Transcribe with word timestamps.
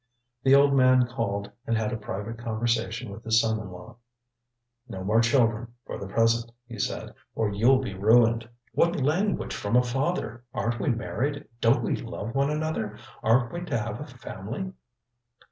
The 0.41 0.55
old 0.55 0.73
man 0.73 1.05
called 1.05 1.51
and 1.67 1.77
had 1.77 1.93
a 1.93 1.95
private 1.95 2.39
conversation 2.39 3.11
with 3.11 3.23
his 3.23 3.39
son 3.39 3.59
in 3.59 3.69
law. 3.69 3.97
ŌĆ£No 4.89 5.05
more 5.05 5.21
children, 5.21 5.75
for 5.85 5.99
the 5.99 6.07
present, 6.07 6.47
ŌĆØ 6.51 6.53
he 6.69 6.79
said, 6.79 7.13
ŌĆ£or 7.37 7.61
youŌĆÖll 7.61 7.83
be 7.83 7.93
ruined. 7.93 8.49
ŌĆØ 8.75 8.95
ŌĆ£What 8.95 9.03
language 9.03 9.53
from 9.53 9.75
a 9.75 9.83
father! 9.83 10.43
ArenŌĆÖt 10.55 10.79
we 10.79 10.89
married! 10.89 11.47
DonŌĆÖt 11.61 11.83
we 11.83 11.95
love 11.97 12.33
one 12.33 12.49
another? 12.49 12.97
ArenŌĆÖt 13.23 13.51
we 13.53 13.61
to 13.65 13.77
have 13.77 13.99
a 14.01 14.07
family? 14.07 14.73